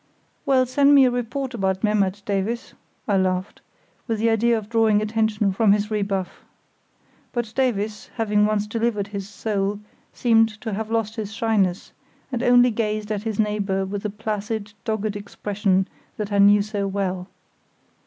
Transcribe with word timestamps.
"Well, 0.47 0.65
send 0.65 0.95
me 0.95 1.05
a 1.05 1.11
report 1.11 1.53
about 1.53 1.83
Memmert, 1.83 2.23
Davies," 2.25 2.73
I 3.07 3.17
laughed, 3.17 3.61
with 4.07 4.17
the 4.17 4.31
idea 4.31 4.57
of 4.57 4.67
drawing 4.67 4.99
attention 4.99 5.53
from 5.53 5.73
his 5.73 5.91
rebuff. 5.91 6.41
But 7.31 7.53
Davies, 7.53 8.09
having 8.15 8.47
once 8.47 8.65
delivered 8.65 9.09
his 9.09 9.29
soul, 9.29 9.79
seemed 10.11 10.49
to 10.61 10.73
have 10.73 10.89
lost 10.89 11.17
his 11.17 11.31
shyness, 11.33 11.91
and 12.31 12.41
only 12.41 12.71
gazed 12.71 13.11
at 13.11 13.21
his 13.21 13.39
neighbour 13.39 13.85
with 13.85 14.01
the 14.01 14.09
placid, 14.09 14.73
dogged 14.85 15.15
expression 15.15 15.87
that 16.17 16.31
I 16.31 16.39
knew 16.39 16.63
so 16.63 16.87
well. 16.87 17.27